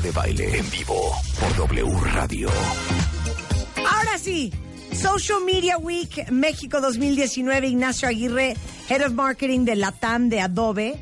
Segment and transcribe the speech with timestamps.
[0.00, 2.48] Marta de Baile en vivo por W Radio.
[3.76, 4.52] Ahora sí,
[4.92, 8.56] Social Media Week México 2019, Ignacio Aguirre,
[8.88, 11.00] Head of Marketing de Latam de Adobe.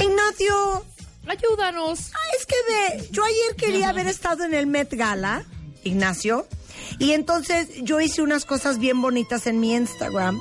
[0.00, 0.84] Ignacio,
[1.26, 2.10] Ayúdanos.
[2.12, 5.44] ah, es que ve, yo ayer quería haber estado en el Met Gala,
[5.84, 6.48] Ignacio,
[6.98, 10.40] y entonces yo hice unas cosas bien bonitas en mi Instagram.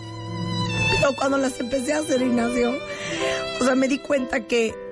[1.00, 2.76] Pero cuando las empecé a hacer, Ignacio,
[3.60, 4.89] o sea, me di cuenta que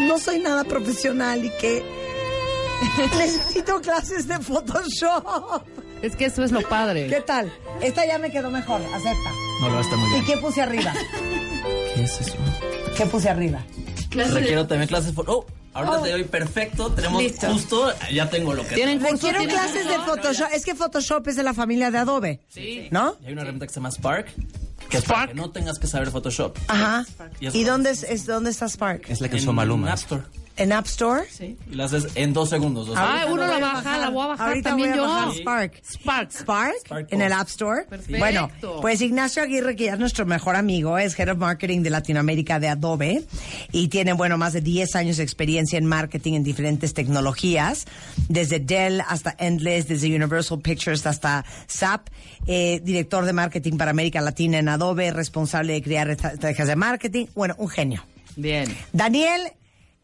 [0.00, 1.82] no soy nada profesional y que
[3.18, 5.62] necesito clases de Photoshop.
[6.02, 7.06] Es que eso es lo padre.
[7.08, 7.52] ¿Qué tal?
[7.80, 9.30] Esta ya me quedó mejor, acepta.
[9.60, 10.24] No, lo está muy ¿Y bien.
[10.26, 10.92] qué puse arriba?
[11.94, 12.34] ¿Qué es eso?
[12.96, 13.64] ¿Qué puse arriba?
[14.10, 16.90] Requiero también clases de Oh, ahorita te doy perfecto.
[16.92, 17.48] Tenemos Listo.
[17.52, 19.16] justo, ya tengo lo que ¿Tienen curso?
[19.18, 19.94] Quiero ¿Tienen clases de?
[20.00, 20.48] Photoshop.
[20.52, 22.40] Es que Photoshop es de la familia de Adobe.
[22.48, 22.88] Sí.
[22.90, 23.16] ¿No?
[23.22, 24.32] Y hay una herramienta que se llama Spark.
[24.94, 25.30] Que es para Spark.
[25.30, 26.56] que no tengas que saber Photoshop.
[26.68, 27.04] Ajá.
[27.40, 29.04] Y es- ¿Y dónde, es, es- dónde está Spark?
[29.08, 29.90] Es la que En usó Maluma.
[29.92, 30.22] App Store.
[30.56, 31.24] ¿En App Store?
[31.30, 31.56] Sí.
[31.70, 32.86] Y la haces en dos segundos.
[32.86, 35.08] dos Ah, uno la baja, la voy a bajar Ahorita también voy a yo.
[35.08, 35.82] bajar Spark.
[35.84, 36.30] Spark.
[36.32, 37.32] Spark, Spark en el.
[37.32, 37.82] App Store.
[37.88, 38.18] Perfecto.
[38.20, 41.90] Bueno, pues Ignacio Aguirre, que ya es nuestro mejor amigo, es Head of Marketing de
[41.90, 43.24] Latinoamérica de Adobe
[43.72, 47.86] y tiene, bueno, más de 10 años de experiencia en marketing en diferentes tecnologías,
[48.28, 52.08] desde Dell hasta Endless, desde Universal Pictures hasta SAP,
[52.46, 57.26] eh, director de marketing para América Latina en Adobe, responsable de crear estrategias de marketing.
[57.34, 58.04] Bueno, un genio.
[58.36, 58.72] Bien.
[58.92, 59.40] Daniel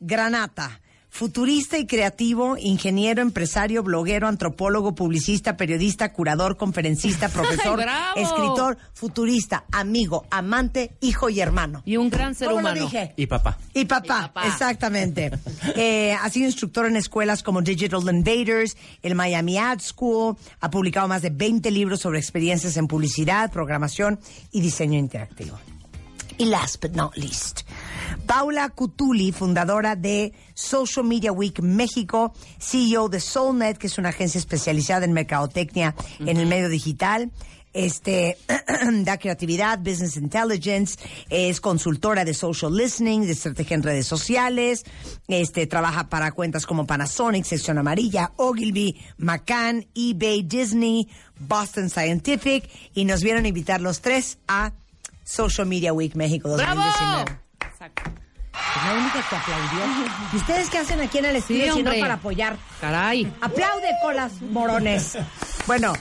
[0.00, 7.84] Granata, futurista y creativo, ingeniero, empresario, bloguero, antropólogo, publicista, periodista, curador, conferencista, profesor,
[8.16, 11.82] escritor, futurista, amigo, amante, hijo y hermano.
[11.84, 12.76] Y un gran ser ¿Cómo humano.
[12.80, 13.12] lo dije?
[13.16, 13.58] Y papá.
[13.74, 14.46] Y papá, Y papá.
[14.46, 15.30] exactamente.
[15.76, 21.06] Eh, ha sido instructor en escuelas como Digital Invaders, el Miami Ad School, ha publicado
[21.08, 24.18] más de 20 libros sobre experiencias en publicidad, programación
[24.50, 25.58] y diseño interactivo.
[26.40, 27.66] Y last but not least,
[28.24, 34.38] Paula Cutuli, fundadora de Social Media Week México, CEO de SoulNet, que es una agencia
[34.38, 37.30] especializada en mercadotecnia en el medio digital.
[37.74, 38.38] Este
[39.04, 44.84] da creatividad, business intelligence, es consultora de social listening, de estrategia en redes sociales,
[45.28, 51.06] este trabaja para cuentas como Panasonic, Sección Amarilla, Ogilvy, McCann, eBay, Disney,
[51.38, 54.72] Boston Scientific y nos vieron invitar los tres a
[55.30, 57.24] Social Media Week México 2019.
[57.24, 57.40] ¡Bravo!
[57.60, 58.02] Exacto.
[58.52, 60.16] Es la única que aplaudió.
[60.32, 62.00] ¿Y ustedes qué hacen aquí en el estudio si no hombre.
[62.00, 62.56] para apoyar?
[62.80, 63.32] Caray.
[63.40, 65.16] Aplaude con las morones.
[65.66, 65.92] Bueno,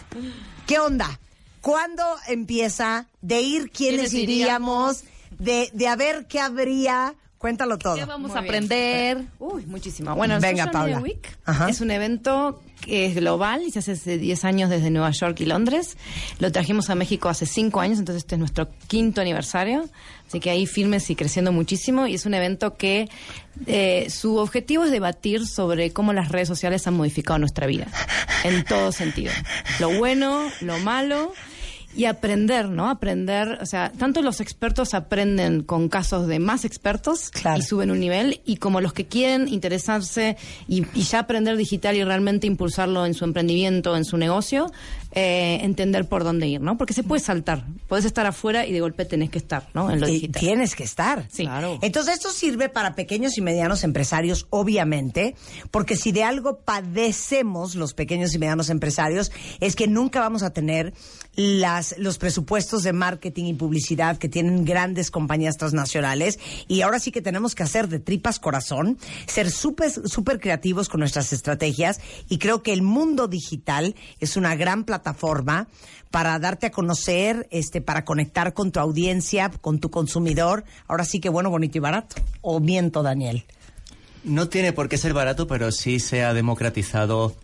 [0.66, 1.19] ¿qué onda?
[1.62, 5.03] ¿Cuándo empieza de ir quiénes ¿Quiénes iríamos?
[5.38, 7.13] De, de a ver qué habría.
[7.39, 7.95] Cuéntalo todo.
[7.95, 8.53] ¿Qué vamos Muy a bien.
[8.53, 9.17] aprender?
[9.39, 10.13] Uy, muchísimo.
[10.13, 11.00] Bueno, Venga, Social Media Paula.
[11.00, 11.69] Week Ajá.
[11.69, 15.39] es un evento que es global y se hace hace 10 años desde Nueva York
[15.39, 15.95] y Londres.
[16.39, 19.88] Lo trajimos a México hace 5 años, entonces este es nuestro quinto aniversario.
[20.27, 22.07] Así que ahí firmes y creciendo muchísimo.
[22.07, 23.07] Y es un evento que
[23.67, 27.88] eh, su objetivo es debatir sobre cómo las redes sociales han modificado nuestra vida.
[28.44, 29.31] En todo sentido.
[29.79, 31.31] Lo bueno, lo malo
[31.99, 32.89] y aprender, ¿no?
[32.89, 37.59] Aprender, o sea, tanto los expertos aprenden con casos de más expertos Claro.
[37.59, 41.97] y suben un nivel, y como los que quieren interesarse y, y ya aprender digital
[41.97, 44.71] y realmente impulsarlo en su emprendimiento, en su negocio,
[45.11, 46.77] eh, entender por dónde ir, ¿no?
[46.77, 49.91] Porque se puede saltar, puedes estar afuera y de golpe tenés que estar, ¿no?
[49.91, 50.39] En lo Y digital.
[50.39, 51.25] tienes que estar.
[51.29, 51.43] Sí.
[51.43, 51.79] Claro.
[51.81, 55.35] Entonces esto sirve para pequeños y medianos empresarios, obviamente,
[55.71, 60.51] porque si de algo padecemos los pequeños y medianos empresarios es que nunca vamos a
[60.51, 60.93] tener
[61.35, 67.11] las, los presupuestos de marketing y publicidad que tienen grandes compañías transnacionales y ahora sí
[67.11, 72.38] que tenemos que hacer de tripas corazón, ser súper súper creativos con nuestras estrategias y
[72.38, 75.67] creo que el mundo digital es una gran plataforma
[76.11, 80.63] para darte a conocer, este, para conectar con tu audiencia, con tu consumidor.
[80.88, 82.16] Ahora sí que bueno, bonito y barato.
[82.41, 83.45] O miento, Daniel.
[84.23, 87.35] No tiene por qué ser barato, pero sí se ha democratizado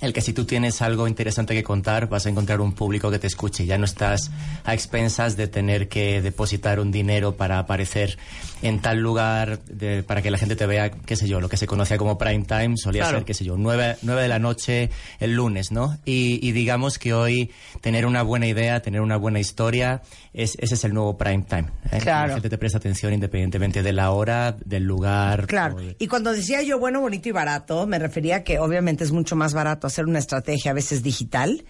[0.00, 3.18] el que si tú tienes algo interesante que contar, vas a encontrar un público que
[3.18, 3.64] te escuche.
[3.64, 4.30] Ya no estás
[4.64, 8.18] a expensas de tener que depositar un dinero para aparecer
[8.62, 11.56] en tal lugar, de- para que la gente te vea, qué sé yo, lo que
[11.56, 13.18] se conocía como prime time, solía Claro.
[13.18, 14.90] ser, qué sé yo, nueve, nueve de la noche
[15.20, 15.96] el lunes, ¿no?
[16.04, 17.50] Y, y digamos que hoy
[17.80, 20.02] tener una buena idea, tener una buena historia,
[20.34, 21.68] es, ese es el nuevo prime time.
[21.90, 21.98] ¿eh?
[22.02, 22.28] Claro.
[22.28, 25.46] La gente te presta atención independientemente de la hora, del lugar.
[25.46, 25.76] Claro.
[25.76, 29.12] de- Y cuando decía yo bueno, bonito y barato, me refería a que obviamente es
[29.12, 31.64] mucho más barato hacer una estrategia a veces digital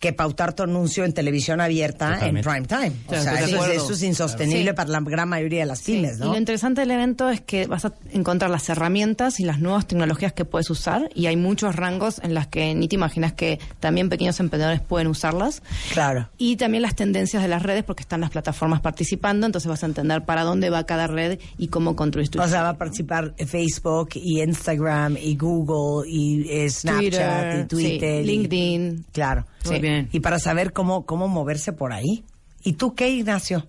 [0.00, 2.48] que pautar tu anuncio en televisión abierta Totalmente.
[2.50, 2.92] en prime time.
[3.06, 4.74] O Sí, sea, eso, eso es insostenible Sí.
[4.74, 6.32] para la gran mayoría de las pymes, Y ¿no?
[6.32, 10.32] lo interesante del evento es que vas a encontrar las herramientas y las nuevas tecnologías
[10.32, 14.08] que puedes usar y hay muchos rangos en las que ni te imaginas que también
[14.08, 15.62] pequeños emprendedores pueden usarlas.
[15.92, 16.30] Claro.
[16.38, 19.86] Y también las tendencias de las redes porque están las plataformas participando, entonces vas a
[19.86, 23.34] entender para dónde va cada red y cómo construir tu O sea, va a participar
[23.46, 28.24] Facebook y Instagram y Google y eh, Snapchat y Twitter.
[28.24, 29.04] sí, y- LinkedIn.
[29.12, 29.44] Claro.
[29.64, 29.80] Muy Sí.
[29.80, 30.08] bien.
[30.12, 32.24] Y para saber cómo, cómo moverse por ahí.
[32.62, 33.66] ¿Y tú qué, Ignacio?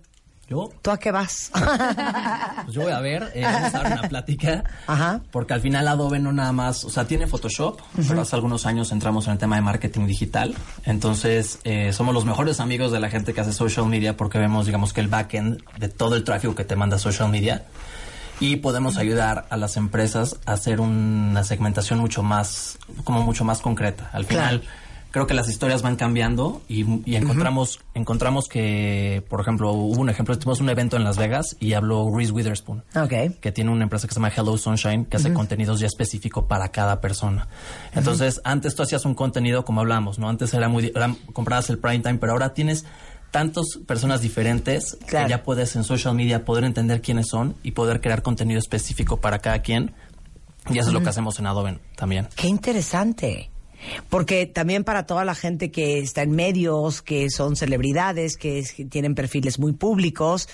[0.47, 1.49] Yo, ¿Tú a qué vas?
[2.65, 4.65] pues yo voy a ver, eh, vamos a dar una plática.
[4.85, 5.21] Ajá.
[5.31, 8.91] Porque al final Adobe no nada más, o sea, tiene Photoshop, pero hace algunos años
[8.91, 10.53] entramos en el tema de marketing digital.
[10.83, 14.65] Entonces, eh, somos los mejores amigos de la gente que hace social media porque vemos,
[14.65, 17.63] digamos, que el backend de todo el tráfico que te manda social media.
[18.41, 23.59] Y podemos ayudar a las empresas a hacer una segmentación mucho más, como mucho más
[23.61, 24.09] concreta.
[24.11, 24.63] Al final,
[25.11, 30.09] creo que las historias van cambiando y, y encontramos, encontramos que, por ejemplo, hubo un
[30.09, 33.39] ejemplo, tuvimos un evento en Las Vegas y habló Reese Witherspoon ok.
[33.39, 36.69] que tiene una empresa que se llama Hello Sunshine, que hace contenidos ya específico para
[36.69, 37.47] cada persona.
[37.93, 40.29] Entonces, antes tú hacías un contenido como hablamos, ¿no?
[40.29, 42.85] Antes era muy, era, comprabas el prime time, pero ahora tienes
[43.31, 45.27] tantas personas diferentes Claro.
[45.27, 49.17] que ya puedes en social media poder entender quiénes son y poder crear contenido específico
[49.21, 49.93] para cada quien.
[50.69, 52.27] Y eso es lo que hacemos en Adobe también.
[52.35, 53.50] Qué interesante.
[54.09, 58.73] Porque también para toda la gente que está en medios, que son celebridades, que, es-
[58.73, 60.47] que tienen perfiles muy públicos,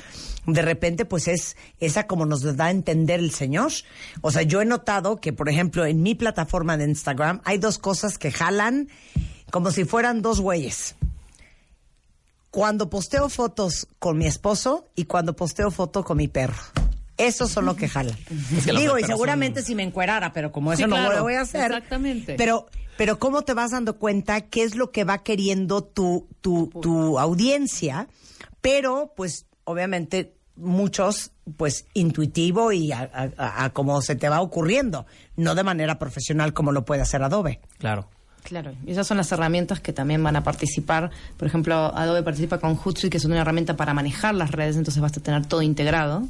[0.46, 3.72] de repente pues es esa como nos da a entender el señor.
[4.22, 7.78] O sea, yo he notado que, por ejemplo, en mi plataforma de Instagram hay dos
[7.80, 8.88] cosas que jalan
[9.52, 10.96] como si fueran dos güeyes.
[12.50, 16.56] Cuando posteo fotos con mi esposo y cuando posteo foto con mi perro.
[17.18, 18.16] Esos son lo que jalan.
[18.64, 21.18] que los Digo, y seguramente son- si me encuerara, pero como Sí, eso no claro,
[21.18, 21.66] lo voy a hacer.
[21.66, 22.36] exactamente.
[22.36, 26.70] Pero, pero ¿cómo te vas dando cuenta qué es lo que va queriendo tu, tu,
[26.82, 28.08] tu audiencia?
[28.62, 35.06] Pero, pues, obviamente, muchos, pues, intuitivo y a, a- como se te va ocurriendo,
[35.36, 37.62] no de manera profesional como lo puede hacer Adobe.
[37.78, 38.10] Claro.
[38.44, 41.12] Claro, y esas son las herramientas que también van a participar.
[41.36, 45.02] Por ejemplo, Adobe participa con Hootsuite, que es una herramienta para manejar las redes, entonces
[45.02, 46.26] vas a tener todo integrado.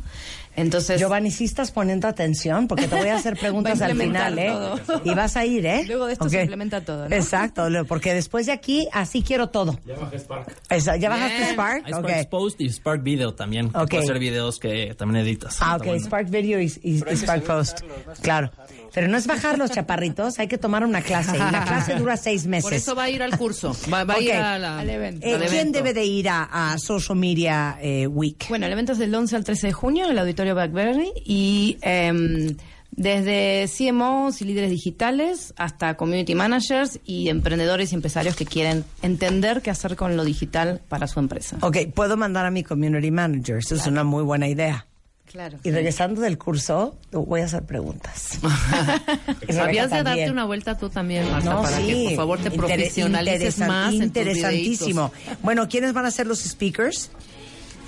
[0.58, 4.48] Entonces, Giovanni, sí estás poniendo atención porque te voy a hacer preguntas al final, ¿eh?
[4.86, 5.02] todo.
[5.06, 5.84] Y vas a ir, ¿eh?
[5.88, 6.32] Luego de esto Ok.
[6.32, 7.16] se implementa todo, ¿no?
[7.16, 9.80] Exacto, porque después de aquí, así quiero todo.
[9.86, 11.00] Ya bajé Spark.
[11.00, 11.54] ¿Ya bajaste.
[11.54, 11.84] Spark?
[11.86, 11.94] Hay.
[11.94, 13.70] Spark Post y Spark Video también.
[13.70, 13.90] que Ok.
[13.92, 15.58] puedes hacer videos que también editas.
[15.62, 16.04] Ah, ok, bueno.
[16.04, 17.82] Spark Video y, y- y Spark Post.
[18.22, 18.52] Claro.
[18.94, 21.36] Pero no es bajar los chaparritos, hay que tomar una clase.
[21.36, 22.64] Y la clase dura seis meses.
[22.64, 23.76] Por eso va a ir al curso.
[23.94, 25.26] Va, va a ir a la- Al evento.
[25.28, 25.78] Eh, ¿Quién evento.
[25.78, 28.46] debe de ir a, a Social Media eh, Week?
[28.50, 31.78] Bueno, el evento es del 11 al 13 de junio en el Auditorio Blackberry y
[31.82, 32.56] em,
[32.92, 39.62] desde CMOs y líderes digitales hasta community managers y emprendedores y empresarios que quieren entender
[39.62, 41.58] qué hacer con lo digital para su empresa.
[41.62, 43.58] Ok, puedo mandar a mi community manager.
[43.58, 44.88] Eso es una muy buena idea.
[45.30, 45.58] Claro.
[45.64, 48.40] Y regresando del curso, voy a hacer preguntas.
[49.60, 51.86] Habías de darte una vuelta tú también, Marta, No, para sí.
[51.86, 55.12] que por favor te Inter- profesionalices más en tus Interesantísimo.
[55.44, 57.12] Bueno, ¿quiénes van a ser los speakers?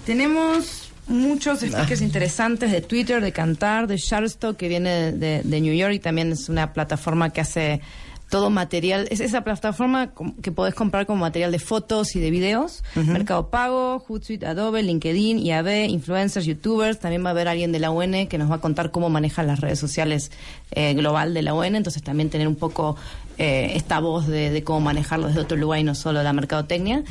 [0.05, 5.73] Tenemos muchos speakers interesantes de Twitter, de Cantar, de Shutterstock, que viene de, de New
[5.73, 7.81] York y también es una plataforma que hace
[8.29, 9.07] todo material.
[9.09, 10.11] Es esa plataforma
[10.41, 12.83] que podés comprar como material de fotos y de videos.
[12.95, 16.99] Mercado Pago, Hootsuite, Adobe, LinkedIn, IAB, influencers, youtubers.
[16.99, 19.47] También va a haber alguien de la UN que nos va a contar cómo manejan
[19.47, 20.31] las redes sociales
[20.71, 21.75] eh, global de la UN.
[21.75, 22.95] Entonces también tener un poco
[23.39, 27.03] eh, esta voz de, cómo manejarlo desde otro lugar y no solo la mercadotecnia.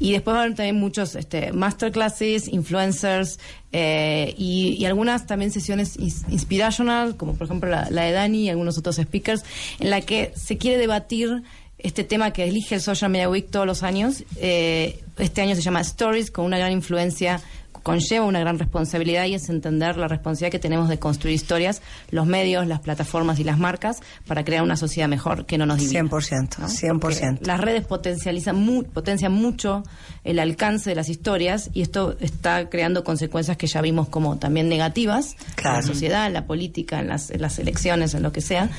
[0.00, 3.38] Y después va a también muchos este, masterclasses, influencers
[3.70, 8.48] eh, y, algunas también sesiones ins- inspirational, como por ejemplo la, la de Dani y
[8.48, 9.44] algunos otros speakers,
[9.78, 11.42] en la que se quiere debatir
[11.78, 14.24] este tema que elige el Social Media Week todos los años.
[14.36, 17.42] Eh, este año se llama Stories, con una gran influencia
[17.84, 22.26] conlleva una gran responsabilidad y es entender la responsabilidad que tenemos de construir historias, los
[22.26, 26.00] medios, las plataformas y las marcas para crear una sociedad mejor que no nos divida.
[26.00, 26.66] 100%, ¿no?
[26.68, 26.98] 100%.
[26.98, 29.84] Porque Las redes potencializan mu- potencian mucho
[30.24, 34.68] el alcance de las historias y esto está creando consecuencias que ya vimos como también
[34.68, 35.76] negativas Claro.
[35.78, 38.70] en la sociedad, en la política, en las, en las elecciones, en lo que sea.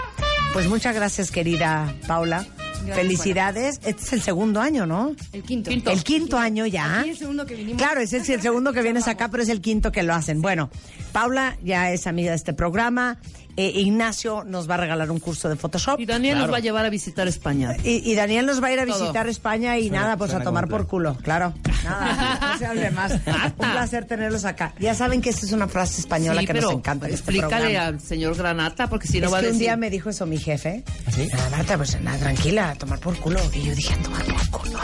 [0.53, 2.47] Pues muchas gracias, querida Paula.
[2.95, 3.79] Felicidades.
[3.83, 5.15] Este es el segundo año, ¿no?
[5.33, 5.69] El quinto.
[5.71, 6.99] El quinto año ya.
[6.99, 7.81] Aquí es el segundo que vinimos.
[7.81, 10.41] Claro, ese es el segundo que vienes acá, pero es el quinto que lo hacen.
[10.41, 10.69] Bueno,
[11.11, 13.17] Paula ya es amiga de este programa.
[13.59, 15.99] Eh, Ignacio nos va a regalar un curso de Photoshop.
[15.99, 16.45] Y Daniel Claro.
[16.45, 17.75] nos va a llevar a visitar España.
[17.83, 18.99] Y, y Daniel nos va a ir a Todo.
[18.99, 21.55] visitar España y Suena- nada, pues a tomar por culo, claro.
[21.83, 23.13] Nada, no se hable más.
[23.57, 24.73] Un placer tenerlos acá.
[24.79, 27.07] Ya saben que esta es una frase española Sí, que pero nos encanta.
[27.07, 27.85] en este explícale programa.
[27.87, 29.65] al señor Granata, porque si no es va a que un decir...
[29.67, 30.83] día me dijo eso mi jefe.
[31.07, 31.27] ¿Ah, sí?
[31.33, 33.39] Nada, Marta, pues nada, tranquila, tomar por culo.
[33.53, 34.79] Y yo dije, a tomar por culo.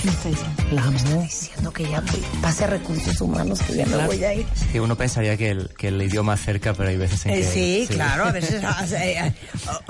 [0.00, 0.62] ¿Qué me está diciendo?
[0.72, 2.02] La me está diciendo que ya
[2.42, 4.46] pase a recursos humanos, que ya me voy a ir.
[4.72, 7.44] Que uno pensaría que el, que el idioma acerca, pero hay veces en Eh, que...
[7.44, 9.32] sí, claro, a veces eh,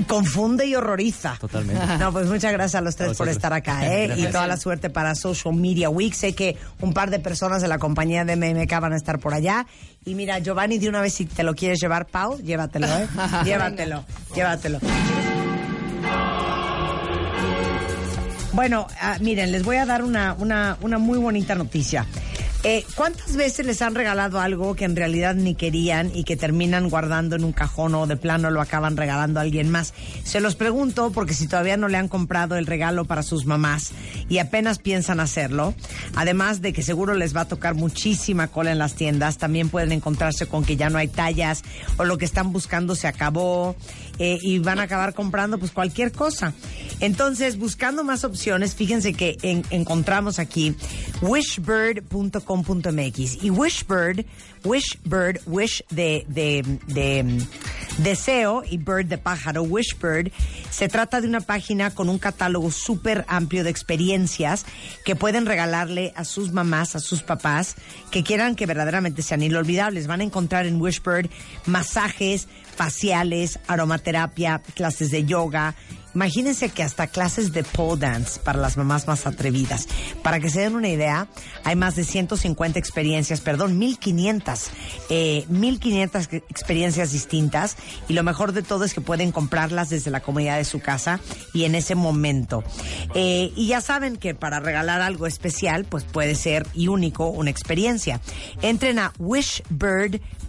[0.06, 1.37] confunde y horroriza.
[1.40, 1.99] Totalmente.
[1.99, 4.04] No, pues muchas gracias a los tres A por estar acá, ¿eh?
[4.04, 4.32] Y Gracias.
[4.32, 6.14] toda la suerte para Social Media Week.
[6.14, 9.34] Sé que un par de personas de la compañía de MMK van a estar por
[9.34, 9.66] allá.
[10.04, 13.08] Y mira, Giovanni, de una vez, si te lo quieres llevar, Pau, llévatelo, ¿eh?
[13.44, 14.78] llévatelo, llévatelo.
[18.54, 22.06] Bueno, ah, miren, les voy a dar una, una, una muy bonita noticia.
[22.66, 26.88] Eh, ¿Cuántas veces les han regalado algo que en realidad ni querían y que terminan
[26.88, 29.92] guardando en un cajón o de plano lo acaban regalando a alguien más?
[30.23, 33.90] Se los pregunto porque si todavía no le han comprado el regalo para sus mamás
[34.30, 35.75] y apenas piensan hacerlo,
[36.14, 39.92] además de que seguro les va a tocar muchísima cola en las tiendas, también pueden
[39.92, 41.64] encontrarse con que ya no hay tallas
[41.99, 43.76] o lo que están buscando se acabó
[44.18, 46.52] eh, y van a acabar comprando pues cualquier cosa.
[47.00, 50.75] Entonces, buscando más opciones, fíjense que en- encontramos aquí
[51.23, 54.25] wishbird.com.mx y Wishbird,
[54.64, 57.42] Wishbird, Wish de, de, de
[57.99, 60.30] deseo y bird de pájaro, Wishbird,
[60.71, 64.64] se trata de una página con un catálogo súper amplio de experiencias
[65.04, 67.76] que pueden regalarle a sus mamás, a sus papás,
[68.11, 70.06] que quieran que verdaderamente sean inolvidables.
[70.06, 71.28] Van a encontrar en Wishbird
[71.66, 75.75] masajes faciales, aromaterapia, clases de yoga.
[76.14, 79.88] Imagínense que hasta clases de pole dance para las mamás más atrevidas.
[80.23, 81.26] Para que se den una idea,
[81.64, 84.71] hay más de 150 experiencias, perdón, 1500,
[85.11, 87.76] eh, 1500 que- experiencias distintas.
[88.09, 91.19] Y lo mejor de todo es que pueden comprarlas desde la comodidad de su casa
[91.52, 92.62] y en ese momento.
[93.16, 97.50] Eh, y ya saben que para regalar algo especial, pues puede ser y único una
[97.50, 98.21] experiencia.
[98.62, 99.12] Entren a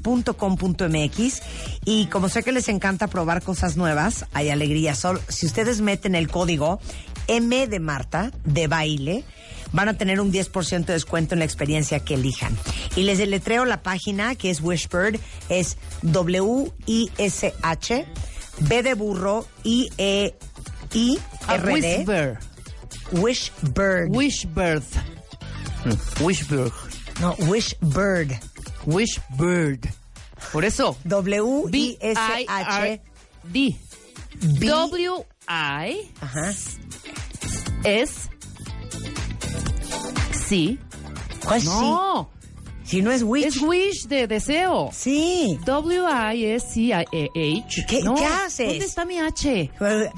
[0.06, 1.42] wishbird.com.mx
[1.86, 4.96] y como sé que les encanta probar cosas nuevas, hay alegría.
[4.96, 6.80] Sol, si ustedes meten el código
[7.28, 9.24] M de Marta de baile,
[9.72, 12.56] van a tener un 10% de descuento en la experiencia que elijan.
[12.96, 15.20] Y les deletreo la página que es Wishbird,
[15.50, 18.06] es W-I-S-H,
[18.60, 22.40] B de burro, I-E-I, A R-D, Whisper.
[23.12, 24.10] Wishbird.
[24.10, 24.84] Wishbird.
[26.20, 26.72] Wishbird.
[27.22, 28.40] No, Wishbird.
[28.86, 29.90] Wishbird.
[30.52, 30.96] Por eso.
[31.06, 32.46] W-I-S-H.
[32.46, 33.76] B-I-R-D.
[34.60, 36.50] B- W-I Ajá.
[37.84, 38.30] S
[40.48, 40.78] C.
[41.46, 41.68] ¿Cuál sí?
[41.68, 42.30] No,
[42.84, 43.46] Si no es Wish.
[43.46, 44.90] es wish de deseo.
[44.94, 45.58] Sí.
[45.66, 47.06] W-I-S-C-I-A-H.
[47.88, 48.68] ¿Qué- No, qué haces?
[48.68, 49.72] ¿Dónde está mi H?
[49.80, 50.10] Well,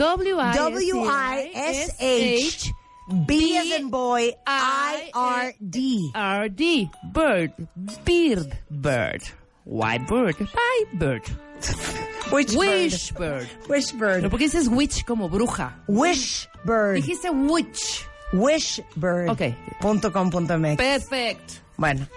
[1.58, 2.74] W-I-S-H.
[3.08, 6.12] B as in boy, I-R-D.
[6.14, 6.90] R-D.
[7.14, 7.54] Bird.
[8.04, 8.58] Beard.
[8.70, 9.24] Bird.
[9.64, 10.36] White bird.
[10.36, 11.22] White bird.
[12.32, 12.92] Wishbird.
[12.92, 13.48] Wishbird.
[13.70, 14.16] Wishbird.
[14.18, 15.84] ¿Pero por qué dices witch como bruja?
[15.88, 16.96] Wishbird.
[16.96, 18.06] Dijiste witch.
[18.34, 19.30] Wishbird.
[19.30, 19.42] Ok.
[19.80, 20.76] Punto com punto MX.
[20.76, 21.54] Perfecto.
[21.78, 22.08] Bueno,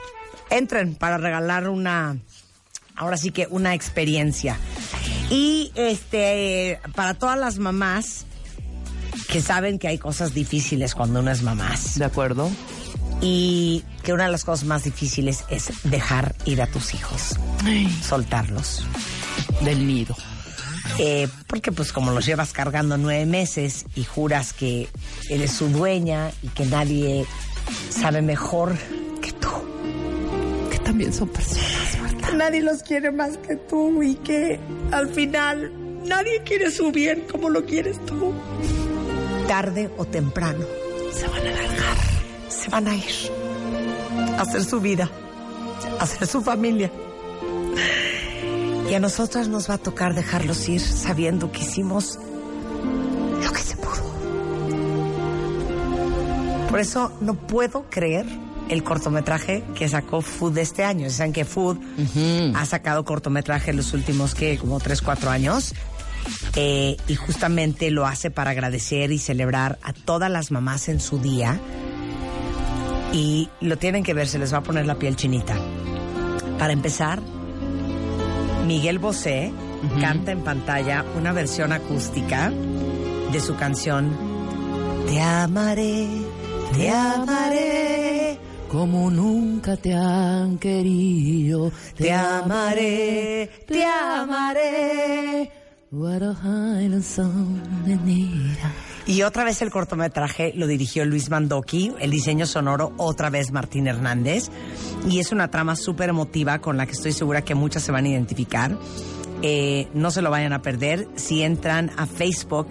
[0.50, 2.16] entren para regalar una,
[2.96, 4.58] ahora sí que una experiencia.
[5.30, 8.26] Y este, para todas las mamás
[9.30, 11.98] que saben que hay cosas difíciles cuando uno es mamás.
[11.98, 12.50] ¿De acuerdo?
[13.20, 17.36] Y que una de las cosas más difíciles es dejar ir a tus hijos,
[18.02, 18.84] soltarlos.
[19.62, 20.16] Del nido.
[20.98, 24.88] Eh, porque pues como los llevas cargando nueve meses y juras que
[25.28, 27.26] eres su dueña y que nadie
[27.90, 28.76] sabe mejor
[29.20, 29.48] que tú.
[30.70, 32.32] Que también son personas, Marta.
[32.32, 34.58] nadie los quiere más que tú y que
[34.92, 35.72] al final
[36.06, 38.34] nadie quiere su bien como lo quieres tú.
[39.50, 40.64] Tarde o temprano
[41.12, 41.96] se van a largar,
[42.48, 43.32] se van a ir
[44.38, 45.10] a hacer su vida,
[45.98, 46.92] a hacer su familia.
[48.88, 52.16] Y a nosotras nos va a tocar dejarlos ir sabiendo que hicimos
[53.42, 54.04] lo que se pudo.
[56.68, 58.26] Por eso no puedo creer
[58.68, 61.10] el cortometraje que sacó Food de este año.
[61.10, 61.78] Saben que Food
[62.54, 65.74] ha sacado cortometraje en los últimos, que Como 3, 4 años.
[66.56, 71.18] Eh, y justamente lo hace para agradecer y celebrar a todas las mamás en su
[71.18, 71.60] día.
[73.12, 75.56] Y lo tienen que ver, se les va a poner la piel chinita.
[76.58, 77.20] Para empezar,
[78.66, 79.52] Miguel Bosé
[80.00, 82.52] canta en pantalla una versión acústica
[83.32, 84.14] de su canción
[85.06, 86.06] Te amaré,
[86.76, 88.38] te amaré,
[88.68, 95.59] Como nunca te han querido, te amaré, te amaré.
[99.08, 103.88] Y otra vez el cortometraje lo dirigió Luis Mandoki, el diseño sonoro otra vez Martín
[103.88, 104.50] Hernández.
[105.08, 108.04] Y es una trama súper emotiva con la que estoy segura que muchas se van
[108.04, 108.78] a identificar.
[109.42, 111.08] Eh, no se lo vayan a perder.
[111.16, 112.68] Si entran a Facebook,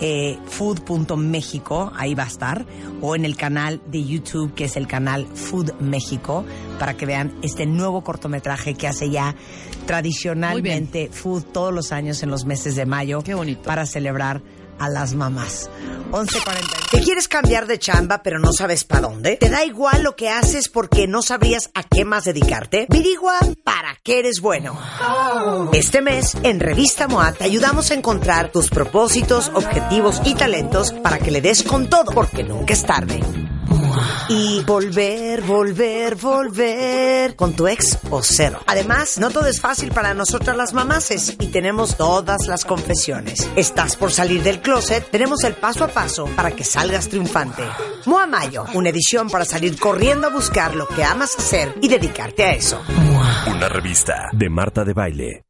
[0.00, 2.66] eh, food.méxico, ahí va a estar.
[3.00, 6.44] O en el canal de YouTube, que es el canal Food México,
[6.78, 9.34] para que vean este nuevo cortometraje que hace ya
[9.86, 13.22] tradicionalmente Food todos los años en los meses de mayo.
[13.22, 13.62] Qué bonito.
[13.62, 14.42] Para celebrar
[14.78, 15.70] a las mamás.
[16.10, 16.90] 11.40.
[16.90, 19.36] ¿Te quieres cambiar de chamba pero no sabes para dónde?
[19.36, 22.86] ¿Te da igual lo que haces porque no sabrías a qué más dedicarte?
[22.88, 24.78] Virigua para qué eres bueno.
[25.72, 31.18] Este mes, en Revista MOA, te ayudamos a encontrar tus propósitos, objetivos y talentos para
[31.18, 33.20] que le des con todo, porque nunca es tarde.
[34.28, 38.60] Y volver, volver, volver con tu ex o cero.
[38.66, 43.48] Además, no todo es fácil para nosotras las mamaces y tenemos todas las confesiones.
[43.56, 45.08] ¿Estás por salir del closet?
[45.10, 47.62] Tenemos el paso a paso para que salgas triunfante.
[48.04, 52.44] Moa Mayo, una edición para salir corriendo a buscar lo que amas hacer y dedicarte
[52.44, 52.82] a eso.
[53.46, 55.47] Una revista de Marta de Baile.